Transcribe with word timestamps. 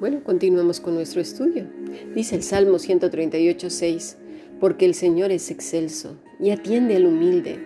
Bueno, 0.00 0.24
continuamos 0.24 0.80
con 0.80 0.94
nuestro 0.94 1.20
estudio. 1.20 1.66
Dice 2.14 2.34
el 2.34 2.42
Salmo 2.42 2.80
138, 2.80 3.70
6, 3.70 4.16
porque 4.58 4.84
el 4.84 4.94
Señor 4.94 5.30
es 5.30 5.50
excelso 5.50 6.16
y 6.40 6.50
atiende 6.50 6.96
al 6.96 7.06
humilde, 7.06 7.58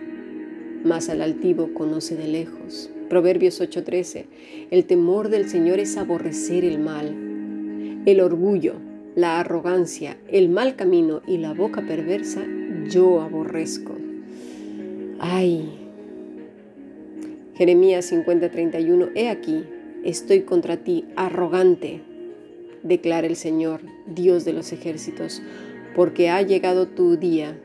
mas 0.83 1.09
al 1.09 1.21
altivo 1.21 1.73
conoce 1.73 2.15
de 2.15 2.27
lejos. 2.27 2.91
Proverbios 3.09 3.59
8:13, 3.59 4.25
el 4.69 4.85
temor 4.85 5.29
del 5.29 5.49
Señor 5.49 5.79
es 5.79 5.97
aborrecer 5.97 6.63
el 6.63 6.77
mal, 6.77 8.03
el 8.05 8.21
orgullo, 8.21 8.75
la 9.15 9.39
arrogancia, 9.39 10.17
el 10.27 10.49
mal 10.49 10.75
camino 10.75 11.23
y 11.25 11.37
la 11.37 11.53
boca 11.53 11.81
perversa 11.87 12.45
yo 12.87 13.21
aborrezco. 13.21 13.95
Ay. 15.19 15.86
Jeremías 17.57 18.11
50:31, 18.11 19.09
he 19.15 19.29
aquí, 19.29 19.63
estoy 20.03 20.41
contra 20.41 20.77
ti, 20.77 21.05
arrogante 21.15 22.01
declara 22.83 23.27
el 23.27 23.35
Señor, 23.35 23.81
Dios 24.05 24.45
de 24.45 24.53
los 24.53 24.71
ejércitos, 24.71 25.41
porque 25.95 26.29
ha 26.29 26.41
llegado 26.41 26.87
tu 26.87 27.17
día, 27.17 27.59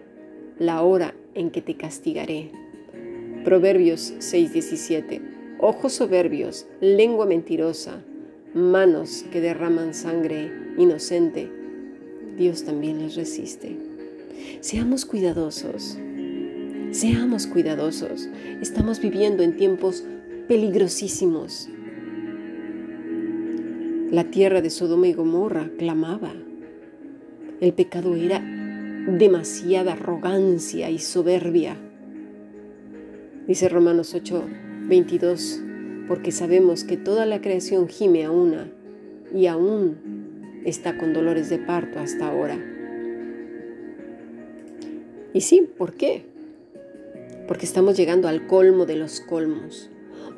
la 0.58 0.82
hora 0.82 1.14
en 1.34 1.50
que 1.50 1.62
te 1.62 1.76
castigaré. 1.76 2.50
Proverbios 3.44 4.14
6:17. 4.18 5.20
Ojos 5.58 5.92
soberbios, 5.92 6.66
lengua 6.80 7.26
mentirosa, 7.26 8.02
manos 8.54 9.24
que 9.30 9.40
derraman 9.40 9.94
sangre 9.94 10.50
inocente, 10.76 11.48
Dios 12.36 12.64
también 12.64 12.98
les 12.98 13.14
resiste. 13.14 13.76
Seamos 14.60 15.04
cuidadosos, 15.04 15.98
seamos 16.92 17.46
cuidadosos. 17.46 18.28
Estamos 18.60 19.00
viviendo 19.00 19.42
en 19.42 19.56
tiempos 19.56 20.04
peligrosísimos 20.46 21.68
la 24.10 24.24
tierra 24.24 24.60
de 24.60 24.68
Sodoma 24.68 25.08
y 25.08 25.14
Gomorra 25.14 25.70
clamaba. 25.78 26.34
El 27.60 27.72
pecado 27.72 28.14
era 28.14 28.40
demasiada 29.06 29.94
arrogancia 29.94 30.90
y 30.90 30.98
soberbia. 30.98 31.78
Dice 33.46 33.70
Romanos 33.70 34.14
8, 34.14 34.44
22, 34.86 35.62
porque 36.08 36.30
sabemos 36.30 36.84
que 36.84 36.98
toda 36.98 37.24
la 37.24 37.40
creación 37.40 37.88
gime 37.88 38.24
a 38.24 38.30
una 38.30 38.70
y 39.34 39.46
aún 39.46 39.96
está 40.66 40.98
con 40.98 41.14
dolores 41.14 41.48
de 41.48 41.58
parto 41.58 41.98
hasta 41.98 42.28
ahora. 42.28 42.58
Y 45.32 45.40
sí, 45.40 45.66
¿por 45.78 45.94
qué? 45.94 46.31
Porque 47.46 47.66
estamos 47.66 47.96
llegando 47.96 48.28
al 48.28 48.46
colmo 48.46 48.86
de 48.86 48.96
los 48.96 49.20
colmos. 49.20 49.90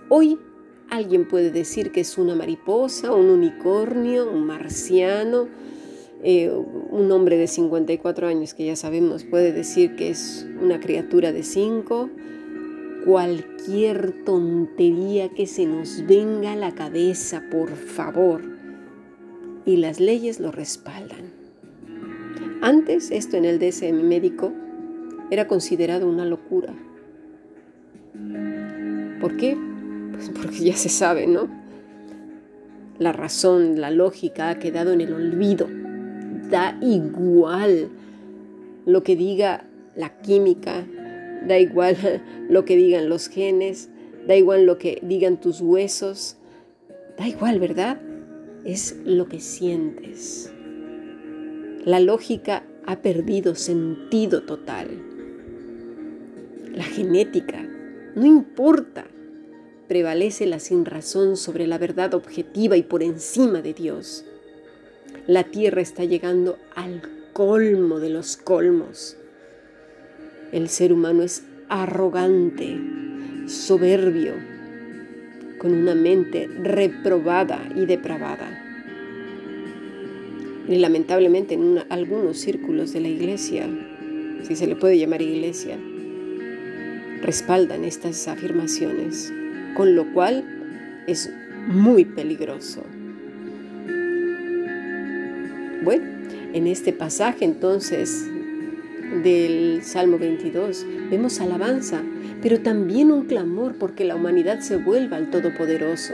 Hoy 0.08 0.38
Alguien 0.91 1.27
puede 1.27 1.50
decir 1.50 1.91
que 1.92 2.00
es 2.00 2.19
una 2.19 2.34
mariposa, 2.34 3.12
un 3.12 3.28
unicornio, 3.30 4.30
un 4.30 4.46
marciano. 4.46 5.48
Eh, 6.22 6.50
un 6.50 7.11
hombre 7.12 7.36
de 7.36 7.46
54 7.46 8.28
años 8.28 8.55
que 8.55 8.64
ya 8.64 8.77
sabemos 8.77 9.24
puede 9.24 9.52
decir 9.52 9.94
que 9.94 10.11
es 10.11 10.46
una 10.62 10.80
criatura 10.80 11.33
de 11.33 11.42
5. 11.42 12.11
Cualquier 13.05 14.24
tontería 14.24 15.28
que 15.30 15.46
se 15.46 15.66
nos 15.66 16.06
venga 16.06 16.52
a 16.52 16.56
la 16.56 16.74
cabeza, 16.74 17.42
por 17.50 17.70
favor. 17.70 18.42
Y 19.66 19.78
las 19.78 20.00
leyes 20.00 20.41
lo 20.41 20.52
respaldan. 20.52 21.33
Antes 22.62 23.11
esto 23.11 23.36
en 23.36 23.44
el 23.44 23.58
DSM 23.58 24.00
médico 24.06 24.52
era 25.30 25.46
considerado 25.46 26.08
una 26.08 26.24
locura. 26.24 26.72
¿Por 29.20 29.36
qué? 29.36 29.56
Pues 30.12 30.30
porque 30.30 30.58
ya 30.58 30.76
se 30.76 30.88
sabe, 30.88 31.26
¿no? 31.26 31.48
La 32.98 33.12
razón, 33.12 33.80
la 33.80 33.90
lógica 33.90 34.50
ha 34.50 34.58
quedado 34.58 34.92
en 34.92 35.00
el 35.00 35.12
olvido. 35.12 35.66
Da 36.50 36.78
igual 36.80 37.89
lo 38.86 39.02
que 39.02 39.16
diga 39.16 39.64
la 39.96 40.11
química, 40.20 40.86
da 41.46 41.58
igual 41.58 41.96
lo 42.48 42.64
que 42.64 42.77
digan 42.77 43.08
los 43.08 43.28
genes, 43.28 43.89
da 44.27 44.36
igual 44.36 44.66
lo 44.66 44.78
que 44.78 45.00
digan 45.02 45.40
tus 45.40 45.60
huesos, 45.60 46.36
da 47.18 47.27
igual, 47.27 47.58
¿verdad? 47.58 48.00
Es 48.64 48.96
lo 49.05 49.28
que 49.28 49.40
sientes. 49.40 50.52
La 51.84 52.00
lógica 52.00 52.64
ha 52.86 53.02
perdido 53.02 53.55
sentido 53.55 54.44
total. 54.44 54.89
La 56.72 56.84
genética, 56.84 57.68
no 58.14 58.27
importa 58.27 59.07
prevalece 59.89 60.47
la 60.47 60.61
sinrazón 60.61 61.36
sobre 61.36 61.67
la 61.67 61.79
verdad 61.79 62.14
objetiva 62.14 62.77
y 62.77 62.83
por 62.83 63.02
encima 63.02 63.61
de 63.61 63.75
Dios. 63.75 64.25
La 65.27 65.45
tierra 65.45 65.80
está 65.80 66.05
llegando 66.05 66.58
al 66.75 67.02
colmo 67.33 67.98
de 67.98 68.11
los 68.11 68.36
colmos. 68.36 69.17
El 70.52 70.69
ser 70.69 70.92
humano 70.92 71.23
es 71.23 71.45
arrogante, 71.69 72.79
soberbio, 73.47 74.35
con 75.58 75.73
una 75.73 75.95
mente 75.95 76.46
reprobada 76.46 77.69
y 77.75 77.86
depravada. 77.86 78.61
Y 80.69 80.77
lamentablemente 80.77 81.55
en 81.55 81.81
algunos 81.89 82.39
círculos 82.39 82.92
de 82.92 83.01
la 83.01 83.08
iglesia, 83.08 83.69
si 84.42 84.57
se 84.57 84.67
le 84.67 84.77
puede 84.77 84.98
llamar 84.98 85.20
iglesia, 85.20 85.79
respaldan 87.24 87.85
estas 87.85 88.29
afirmaciones 88.29 89.33
con 89.74 89.96
lo 89.96 90.12
cual 90.12 90.45
es 91.07 91.33
muy 91.67 92.05
peligroso. 92.05 92.85
Bueno, 95.83 96.05
en 96.52 96.67
este 96.67 96.92
pasaje 96.92 97.46
entonces 97.46 98.27
del 99.23 99.80
Salmo 99.83 100.18
22 100.18 100.86
vemos 101.11 101.40
alabanza, 101.40 102.02
pero 102.42 102.61
también 102.61 103.11
un 103.11 103.24
clamor 103.24 103.77
porque 103.77 104.05
la 104.05 104.17
humanidad 104.17 104.61
se 104.61 104.77
vuelva 104.77 105.17
al 105.17 105.30
Todopoderoso. 105.30 106.13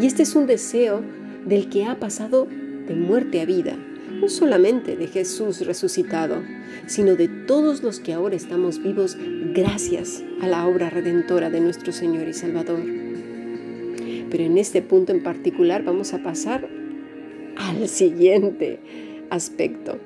Y 0.00 0.06
este 0.06 0.22
es 0.22 0.34
un 0.34 0.46
deseo 0.46 1.02
del 1.44 1.68
que 1.68 1.84
ha 1.84 2.00
pasado 2.00 2.48
de 2.86 2.94
muerte 2.94 3.42
a 3.42 3.44
vida, 3.44 3.76
no 4.20 4.28
solamente 4.28 4.96
de 4.96 5.06
Jesús 5.06 5.64
resucitado, 5.64 6.42
sino 6.86 7.16
de 7.16 7.28
todos 7.28 7.82
los 7.82 8.00
que 8.00 8.12
ahora 8.12 8.36
estamos 8.36 8.82
vivos 8.82 9.16
gracias 9.54 10.22
a 10.40 10.48
la 10.48 10.66
obra 10.66 10.90
redentora 10.90 11.50
de 11.50 11.60
nuestro 11.60 11.92
Señor 11.92 12.28
y 12.28 12.32
Salvador. 12.32 12.80
Pero 14.30 14.44
en 14.44 14.58
este 14.58 14.82
punto 14.82 15.12
en 15.12 15.22
particular 15.22 15.84
vamos 15.84 16.12
a 16.14 16.22
pasar 16.22 16.68
al 17.56 17.88
siguiente 17.88 18.80
aspecto. 19.30 19.98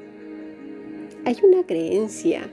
Hay 1.25 1.37
una 1.43 1.65
creencia, 1.65 2.51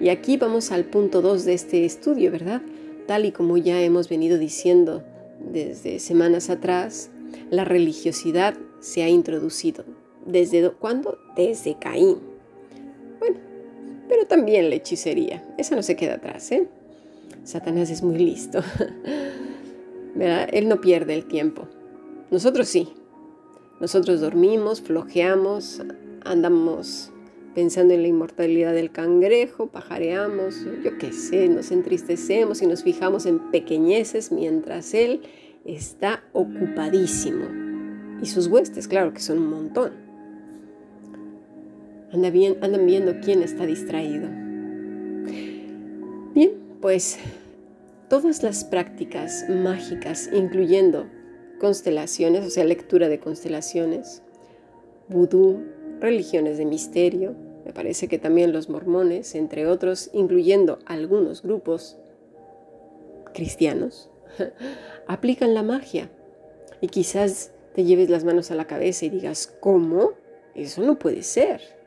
y 0.00 0.08
aquí 0.08 0.36
vamos 0.36 0.72
al 0.72 0.84
punto 0.84 1.22
2 1.22 1.44
de 1.44 1.54
este 1.54 1.84
estudio, 1.84 2.30
¿verdad? 2.30 2.62
Tal 3.06 3.24
y 3.24 3.32
como 3.32 3.56
ya 3.56 3.80
hemos 3.82 4.08
venido 4.08 4.38
diciendo 4.38 5.02
desde 5.40 5.98
semanas 5.98 6.50
atrás, 6.50 7.10
la 7.50 7.64
religiosidad 7.64 8.54
se 8.80 9.02
ha 9.02 9.08
introducido 9.08 9.84
¿Desde 10.26 10.70
cuándo? 10.70 11.18
Desde 11.36 11.76
Caín. 11.78 12.18
Bueno, 13.18 13.36
pero 14.08 14.26
también 14.26 14.68
la 14.68 14.76
hechicería. 14.76 15.42
Esa 15.58 15.76
no 15.76 15.82
se 15.82 15.96
queda 15.96 16.14
atrás, 16.14 16.50
¿eh? 16.52 16.68
Satanás 17.44 17.90
es 17.90 18.02
muy 18.02 18.18
listo. 18.18 18.60
¿Verdad? 20.14 20.48
Él 20.52 20.68
no 20.68 20.80
pierde 20.80 21.14
el 21.14 21.26
tiempo. 21.26 21.68
Nosotros 22.30 22.68
sí. 22.68 22.88
Nosotros 23.80 24.20
dormimos, 24.20 24.82
flojeamos, 24.82 25.82
andamos 26.24 27.10
pensando 27.54 27.94
en 27.94 28.02
la 28.02 28.08
inmortalidad 28.08 28.74
del 28.74 28.92
cangrejo, 28.92 29.68
pajareamos, 29.68 30.66
yo 30.84 30.98
qué 30.98 31.12
sé, 31.12 31.48
nos 31.48 31.70
entristecemos 31.70 32.62
y 32.62 32.66
nos 32.66 32.82
fijamos 32.82 33.26
en 33.26 33.50
pequeñeces 33.50 34.30
mientras 34.30 34.94
él 34.94 35.22
está 35.64 36.22
ocupadísimo. 36.32 37.46
Y 38.22 38.26
sus 38.26 38.48
huestes, 38.48 38.86
claro 38.86 39.14
que 39.14 39.20
son 39.20 39.38
un 39.38 39.48
montón 39.48 40.09
andan 42.12 42.86
viendo 42.86 43.20
quién 43.20 43.42
está 43.42 43.66
distraído. 43.66 44.28
Bien, 46.34 46.52
pues 46.80 47.18
todas 48.08 48.42
las 48.42 48.64
prácticas 48.64 49.44
mágicas, 49.48 50.28
incluyendo 50.32 51.06
constelaciones, 51.60 52.46
o 52.46 52.50
sea, 52.50 52.64
lectura 52.64 53.08
de 53.08 53.20
constelaciones, 53.20 54.22
vudú, 55.08 55.62
religiones 56.00 56.58
de 56.58 56.64
misterio, 56.64 57.34
me 57.64 57.72
parece 57.72 58.08
que 58.08 58.18
también 58.18 58.52
los 58.52 58.68
mormones, 58.68 59.34
entre 59.34 59.66
otros, 59.66 60.10
incluyendo 60.12 60.78
algunos 60.86 61.42
grupos 61.42 61.98
cristianos, 63.34 64.10
aplican 65.06 65.54
la 65.54 65.62
magia. 65.62 66.10
Y 66.80 66.88
quizás 66.88 67.52
te 67.74 67.84
lleves 67.84 68.10
las 68.10 68.24
manos 68.24 68.50
a 68.50 68.54
la 68.54 68.66
cabeza 68.66 69.04
y 69.04 69.10
digas, 69.10 69.54
¿cómo? 69.60 70.12
Eso 70.54 70.82
no 70.82 70.98
puede 70.98 71.22
ser. 71.22 71.79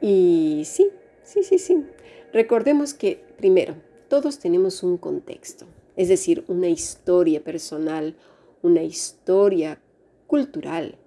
Y 0.00 0.62
sí, 0.64 0.88
sí, 1.22 1.42
sí, 1.42 1.58
sí. 1.58 1.84
Recordemos 2.32 2.94
que, 2.94 3.24
primero, 3.36 3.74
todos 4.08 4.38
tenemos 4.38 4.82
un 4.82 4.98
contexto. 4.98 5.66
es 5.96 6.08
decir, 6.08 6.44
una 6.46 6.68
historia 6.68 7.42
personal, 7.42 8.16
una 8.62 8.82
historia 8.82 9.80
cultural. 10.26 10.98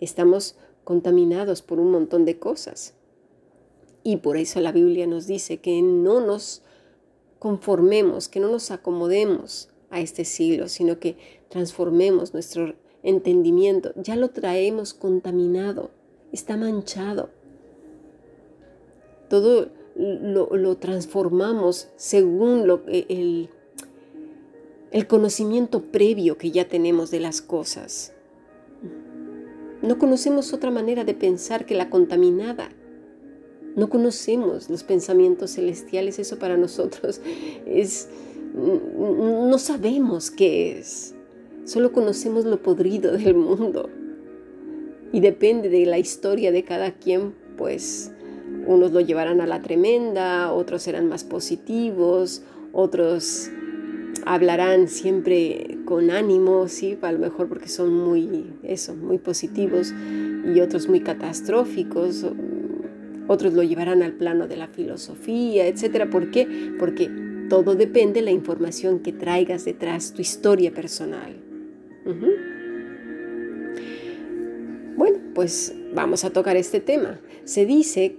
Estamos 0.00 0.56
contaminados 0.84 1.62
por 1.62 1.80
un 1.80 1.90
montón 1.90 2.24
de 2.24 2.38
cosas. 2.38 2.94
Y 4.04 4.18
por 4.18 4.36
eso 4.36 4.60
la 4.60 4.70
Biblia 4.70 5.06
nos 5.06 5.26
dice 5.26 5.56
que 5.58 5.82
no 5.82 6.20
nos 6.20 6.62
conformemos, 7.38 8.28
que 8.28 8.38
no 8.38 8.50
nos 8.50 8.70
acomodemos 8.70 9.70
a 9.90 10.00
este 10.00 10.24
siglo, 10.24 10.68
sino 10.68 10.98
que 10.98 11.16
transformemos 11.48 12.32
nuestro 12.32 12.74
entendimiento. 13.02 13.92
Ya 13.96 14.16
lo 14.16 14.30
traemos 14.30 14.94
contaminado, 14.94 15.90
está 16.32 16.56
manchado. 16.56 17.30
Todo 19.28 19.70
lo, 19.96 20.76
transformamos 20.76 21.88
según 21.96 22.66
lo, 22.66 22.82
e, 22.86 23.06
el, 23.08 23.48
el 24.90 25.06
conocimiento 25.06 25.82
previo 25.82 26.38
que 26.38 26.50
ya 26.50 26.68
tenemos 26.68 27.10
de 27.10 27.20
las 27.20 27.40
cosas. 27.40 28.12
No 29.82 29.98
conocemos 29.98 30.52
otra 30.52 30.70
manera 30.70 31.04
de 31.04 31.14
pensar 31.14 31.66
que 31.66 31.74
la 31.74 31.90
contaminada. 31.90 32.70
No 33.76 33.88
conocemos 33.90 34.70
los 34.70 34.84
pensamientos 34.84 35.52
celestiales, 35.56 36.18
eso 36.18 36.38
para 36.38 36.56
nosotros 36.56 37.20
es... 37.66 38.08
No 38.54 39.58
sabemos 39.58 40.30
qué 40.30 40.78
es, 40.78 41.12
solo 41.64 41.90
conocemos 41.90 42.44
lo 42.44 42.62
podrido 42.62 43.12
del 43.12 43.34
mundo. 43.34 43.90
Y 45.12 45.18
depende 45.20 45.68
de 45.68 45.86
la 45.86 45.98
historia 45.98 46.52
de 46.52 46.62
cada 46.62 46.92
quien, 46.92 47.34
pues 47.56 48.13
unos 48.66 48.92
lo 48.92 49.00
llevarán 49.00 49.40
a 49.40 49.46
la 49.46 49.62
tremenda, 49.62 50.52
otros 50.52 50.82
serán 50.82 51.08
más 51.08 51.24
positivos, 51.24 52.42
otros 52.72 53.50
hablarán 54.26 54.88
siempre 54.88 55.78
con 55.84 56.10
ánimo, 56.10 56.68
sí, 56.68 56.96
a 57.02 57.12
lo 57.12 57.18
mejor 57.18 57.48
porque 57.48 57.68
son 57.68 57.92
muy, 57.92 58.46
eso, 58.62 58.94
muy 58.94 59.18
positivos 59.18 59.92
y 60.54 60.60
otros 60.60 60.88
muy 60.88 61.00
catastróficos, 61.00 62.26
otros 63.26 63.54
lo 63.54 63.62
llevarán 63.62 64.02
al 64.02 64.12
plano 64.12 64.46
de 64.46 64.56
la 64.56 64.68
filosofía, 64.68 65.66
etcétera. 65.66 66.10
¿Por 66.10 66.30
qué? 66.30 66.74
Porque 66.78 67.10
todo 67.48 67.74
depende 67.74 68.20
de 68.20 68.26
la 68.26 68.30
información 68.30 69.00
que 69.00 69.12
traigas 69.12 69.64
detrás, 69.64 70.12
tu 70.12 70.22
historia 70.22 70.72
personal. 70.72 71.36
Bueno, 74.96 75.18
pues 75.34 75.74
vamos 75.94 76.24
a 76.24 76.30
tocar 76.30 76.56
este 76.56 76.80
tema. 76.80 77.18
Se 77.44 77.66
dice 77.66 78.16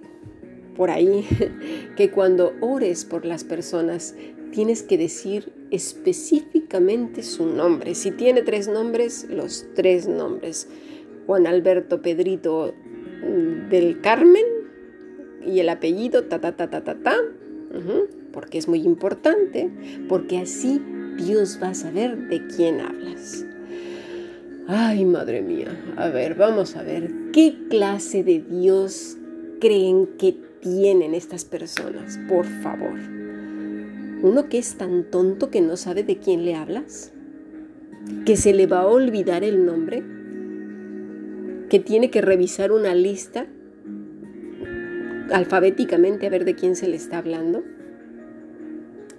por 0.76 0.92
ahí 0.92 1.26
que 1.98 2.12
cuando 2.12 2.54
ores 2.62 3.06
por 3.06 3.26
las 3.26 3.44
personas 3.44 4.16
tienes 4.52 4.84
que 4.84 4.98
decir 4.98 5.52
específicamente 5.72 7.24
su 7.24 7.46
nombre. 7.46 7.96
Si 7.96 8.12
tiene 8.12 8.42
tres 8.42 8.68
nombres, 8.68 9.28
los 9.30 9.66
tres 9.76 10.08
nombres. 10.08 10.68
Juan 11.26 11.48
Alberto 11.48 12.02
Pedrito 12.02 12.74
mm, 13.24 13.70
del 13.70 14.00
Carmen 14.02 14.46
y 15.46 15.60
el 15.60 15.70
apellido 15.70 16.24
ta 16.24 16.40
ta 16.40 16.56
ta 16.56 16.70
ta 16.70 16.84
ta 16.84 16.96
ta. 16.96 17.16
porque 18.32 18.58
es 18.58 18.68
muy 18.68 18.82
importante, 18.84 19.70
porque 20.08 20.38
así 20.38 20.82
Dios 21.18 21.60
va 21.62 21.70
a 21.70 21.74
saber 21.74 22.18
de 22.30 22.46
quién 22.48 22.80
hablas. 22.80 23.46
Ay, 24.68 25.06
madre 25.06 25.42
mía. 25.42 25.78
A 25.96 26.10
ver, 26.10 26.36
vamos 26.36 26.76
a 26.76 26.84
ver 26.84 27.12
qué 27.32 27.56
clase 27.70 28.24
de 28.24 28.40
Dios 28.40 29.18
creen 29.60 30.08
que 30.18 30.45
tienen 30.66 31.14
estas 31.14 31.46
personas, 31.46 32.20
por 32.28 32.44
favor. 32.44 32.98
Uno 34.24 34.50
que 34.50 34.58
es 34.58 34.76
tan 34.78 35.04
tonto 35.04 35.52
que 35.52 35.62
no 35.62 35.78
sabe 35.78 36.02
de 36.02 36.18
quién 36.18 36.44
le 36.44 36.56
hablas, 36.56 37.14
que 38.26 38.36
se 38.36 38.52
le 38.52 38.66
va 38.66 38.80
a 38.80 38.88
olvidar 38.88 39.44
el 39.44 39.64
nombre, 39.64 40.04
que 41.70 41.80
tiene 41.80 42.10
que 42.10 42.22
revisar 42.22 42.72
una 42.72 42.96
lista 42.96 43.46
alfabéticamente 45.32 46.26
a 46.26 46.32
ver 46.32 46.46
de 46.46 46.56
quién 46.56 46.76
se 46.76 46.88
le 46.88 46.96
está 46.96 47.20
hablando. 47.20 47.64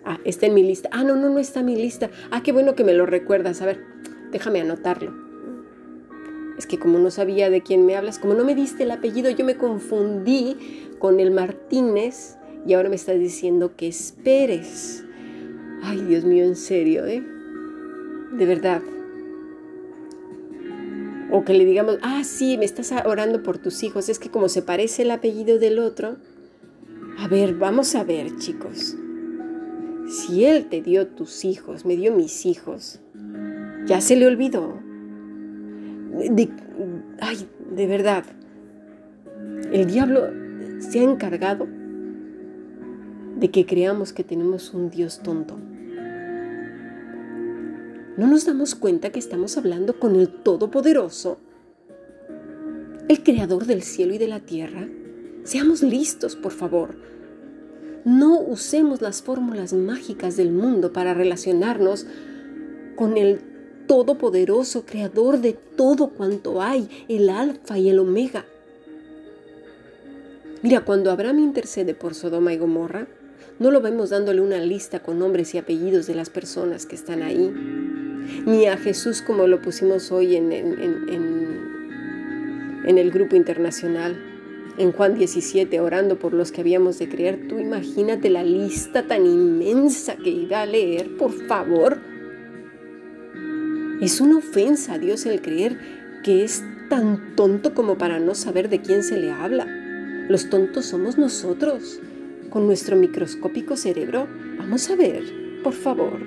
Ah, 0.04 0.18
está 0.24 0.46
en 0.46 0.54
mi 0.54 0.64
lista. 0.64 0.88
Ah, 0.90 1.04
no, 1.04 1.14
no, 1.14 1.30
no 1.30 1.38
está 1.38 1.60
en 1.60 1.66
mi 1.66 1.76
lista. 1.76 2.10
Ah, 2.32 2.42
qué 2.42 2.50
bueno 2.50 2.74
que 2.74 2.82
me 2.82 2.92
lo 2.92 3.06
recuerdas. 3.06 3.62
A 3.62 3.66
ver, 3.66 3.84
déjame 4.32 4.60
anotarlo. 4.60 5.25
Es 6.58 6.66
que 6.66 6.78
como 6.78 6.98
no 6.98 7.10
sabía 7.10 7.50
de 7.50 7.62
quién 7.62 7.84
me 7.84 7.96
hablas, 7.96 8.18
como 8.18 8.34
no 8.34 8.44
me 8.44 8.54
diste 8.54 8.84
el 8.84 8.90
apellido, 8.90 9.30
yo 9.30 9.44
me 9.44 9.56
confundí 9.56 10.56
con 10.98 11.20
el 11.20 11.30
Martínez 11.30 12.36
y 12.66 12.72
ahora 12.72 12.88
me 12.88 12.96
estás 12.96 13.18
diciendo 13.18 13.76
que 13.76 13.88
esperes. 13.88 15.04
Ay, 15.82 16.00
Dios 16.02 16.24
mío, 16.24 16.44
en 16.44 16.56
serio, 16.56 17.06
¿eh? 17.06 17.22
De 18.32 18.46
verdad. 18.46 18.82
O 21.30 21.44
que 21.44 21.54
le 21.54 21.64
digamos, 21.64 21.98
ah, 22.02 22.22
sí, 22.24 22.56
me 22.56 22.64
estás 22.64 22.92
orando 23.04 23.42
por 23.42 23.58
tus 23.58 23.82
hijos. 23.82 24.08
Es 24.08 24.18
que 24.18 24.30
como 24.30 24.48
se 24.48 24.62
parece 24.62 25.02
el 25.02 25.10
apellido 25.10 25.58
del 25.58 25.78
otro. 25.78 26.16
A 27.18 27.28
ver, 27.28 27.54
vamos 27.54 27.94
a 27.94 28.04
ver, 28.04 28.36
chicos. 28.38 28.96
Si 30.08 30.44
Él 30.44 30.66
te 30.68 30.82
dio 30.82 31.08
tus 31.08 31.44
hijos, 31.44 31.84
me 31.84 31.96
dio 31.96 32.12
mis 32.14 32.46
hijos, 32.46 33.00
ya 33.86 34.00
se 34.00 34.16
le 34.16 34.26
olvidó. 34.26 34.85
De, 36.16 36.48
ay, 37.20 37.48
de 37.70 37.86
verdad. 37.86 38.24
El 39.72 39.86
diablo 39.86 40.28
se 40.80 41.00
ha 41.00 41.02
encargado 41.02 41.66
de 43.38 43.50
que 43.50 43.66
creamos 43.66 44.12
que 44.12 44.24
tenemos 44.24 44.72
un 44.72 44.90
Dios 44.90 45.20
tonto. 45.22 45.58
¿No 48.16 48.26
nos 48.26 48.46
damos 48.46 48.74
cuenta 48.74 49.10
que 49.10 49.18
estamos 49.18 49.58
hablando 49.58 49.98
con 49.98 50.16
el 50.16 50.28
Todopoderoso? 50.28 51.38
El 53.08 53.22
Creador 53.22 53.66
del 53.66 53.82
cielo 53.82 54.14
y 54.14 54.18
de 54.18 54.26
la 54.26 54.40
tierra. 54.40 54.88
Seamos 55.44 55.82
listos, 55.82 56.34
por 56.34 56.52
favor. 56.52 56.96
No 58.06 58.40
usemos 58.40 59.02
las 59.02 59.20
fórmulas 59.20 59.74
mágicas 59.74 60.36
del 60.36 60.50
mundo 60.50 60.92
para 60.92 61.12
relacionarnos 61.12 62.06
con 62.96 63.18
el 63.18 63.40
Todopoderoso, 63.86 64.84
Creador 64.84 65.40
de 65.40 65.52
todo 65.52 66.08
cuanto 66.08 66.62
hay, 66.62 66.88
el 67.08 67.28
Alfa 67.30 67.78
y 67.78 67.88
el 67.88 67.98
Omega. 67.98 68.44
Mira, 70.62 70.84
cuando 70.84 71.10
Abraham 71.10 71.38
intercede 71.38 71.94
por 71.94 72.14
Sodoma 72.14 72.52
y 72.52 72.58
Gomorra, 72.58 73.06
no 73.58 73.70
lo 73.70 73.80
vemos 73.80 74.10
dándole 74.10 74.40
una 74.40 74.58
lista 74.58 75.00
con 75.00 75.18
nombres 75.18 75.54
y 75.54 75.58
apellidos 75.58 76.06
de 76.06 76.14
las 76.14 76.28
personas 76.28 76.86
que 76.86 76.94
están 76.94 77.22
ahí, 77.22 77.54
ni 78.44 78.66
a 78.66 78.76
Jesús 78.76 79.22
como 79.22 79.46
lo 79.46 79.62
pusimos 79.62 80.12
hoy 80.12 80.36
en, 80.36 80.52
el 82.84 83.10
grupo 83.10 83.36
internacional, 83.36 84.16
en 84.76 84.92
Juan 84.92 85.14
17, 85.14 85.80
orando 85.80 86.18
por 86.18 86.34
los 86.34 86.52
que 86.52 86.60
habíamos 86.60 86.98
de 86.98 87.08
creer. 87.08 87.48
Tú 87.48 87.58
imagínate 87.58 88.28
la 88.28 88.42
lista 88.42 89.06
tan 89.06 89.24
inmensa 89.24 90.16
que 90.16 90.30
iba 90.30 90.62
a 90.62 90.66
leer, 90.66 91.16
por 91.16 91.32
favor. 91.46 92.15
Es 94.00 94.20
una 94.20 94.36
ofensa 94.36 94.94
a 94.94 94.98
Dios 94.98 95.24
el 95.24 95.40
creer 95.40 95.78
que 96.22 96.44
es 96.44 96.62
tan 96.90 97.34
tonto 97.34 97.72
como 97.72 97.96
para 97.96 98.18
no 98.18 98.34
saber 98.34 98.68
de 98.68 98.82
quién 98.82 99.02
se 99.02 99.16
le 99.16 99.30
habla. 99.30 99.66
Los 100.28 100.50
tontos 100.50 100.86
somos 100.86 101.16
nosotros. 101.16 102.00
Con 102.50 102.66
nuestro 102.66 102.96
microscópico 102.96 103.76
cerebro, 103.76 104.28
vamos 104.58 104.90
a 104.90 104.96
ver, 104.96 105.22
por 105.62 105.72
favor. 105.72 106.20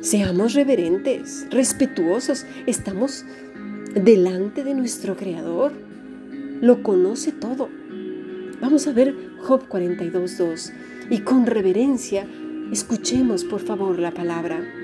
Seamos 0.00 0.54
reverentes, 0.54 1.46
respetuosos. 1.50 2.44
Estamos 2.66 3.24
delante 3.94 4.64
de 4.64 4.74
nuestro 4.74 5.16
Creador. 5.16 5.72
Lo 6.60 6.82
conoce 6.82 7.30
todo. 7.30 7.68
Vamos 8.60 8.88
a 8.88 8.92
ver 8.92 9.14
Job 9.38 9.68
42.2 9.68 10.72
y 11.10 11.20
con 11.20 11.46
reverencia 11.46 12.26
escuchemos 12.72 13.44
por 13.44 13.60
favor 13.60 13.98
la 13.98 14.12
palabra. 14.12 14.81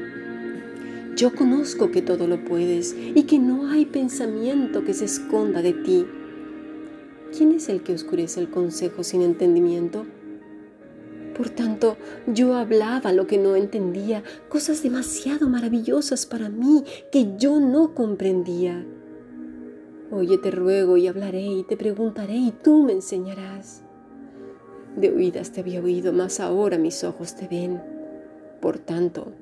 Yo 1.19 1.35
conozco 1.35 1.91
que 1.91 2.01
todo 2.01 2.27
lo 2.27 2.43
puedes 2.45 2.97
y 2.97 3.25
que 3.25 3.39
no 3.39 3.69
hay 3.71 3.85
pensamiento 3.85 4.85
que 4.85 4.95
se 4.95 5.05
esconda 5.05 5.61
de 5.61 5.75
ti. 5.75 6.07
¿quién 7.37 7.53
es 7.53 7.69
el 7.69 7.83
que 7.83 7.95
oscurece 7.95 8.41
el 8.41 8.51
consejo 8.51 9.05
sin 9.05 9.23
entendimiento? 9.23 10.07
Por 11.37 11.51
tanto, 11.51 11.97
yo 12.27 12.55
hablaba 12.55 13.13
lo 13.13 13.27
que 13.27 13.39
no 13.39 13.55
entendía, 13.55 14.25
cosas 14.49 14.83
demasiado 14.83 15.49
maravillosas 15.49 16.27
para 16.27 16.49
mí 16.49 16.85
que 17.13 17.37
yo 17.37 17.61
no 17.61 17.95
comprendía. 17.95 18.85
Oye, 20.11 20.39
te 20.39 20.51
ruego 20.51 20.97
y 20.97 21.07
hablaré 21.07 21.43
y 21.43 21.63
te 21.63 21.77
preguntaré 21.77 22.35
y 22.35 22.51
tú 22.51 22.83
me 22.83 22.93
enseñarás. 22.93 23.83
De 24.97 25.11
oídas 25.11 25.53
te 25.53 25.61
había 25.61 25.81
oído, 25.81 26.13
mas 26.13 26.41
ahora 26.41 26.77
mis 26.77 27.05
ojos 27.05 27.37
te 27.37 27.47
ven. 27.47 27.81
Por 28.61 28.79
tanto, 28.79 29.33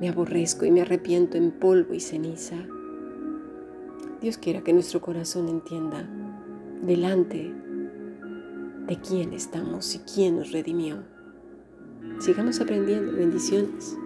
me 0.00 0.08
aborrezco 0.08 0.64
y 0.64 0.70
me 0.70 0.82
arrepiento 0.82 1.36
en 1.36 1.50
polvo 1.50 1.94
y 1.94 2.00
ceniza. 2.00 2.56
Dios 4.20 4.38
quiera 4.38 4.62
que 4.62 4.72
nuestro 4.72 5.00
corazón 5.00 5.48
entienda 5.48 6.08
delante 6.82 7.52
de 8.86 9.00
quién 9.00 9.32
estamos 9.32 9.94
y 9.94 9.98
quién 10.00 10.36
nos 10.36 10.52
redimió. 10.52 11.02
Sigamos 12.18 12.60
aprendiendo. 12.60 13.12
Bendiciones. 13.12 13.96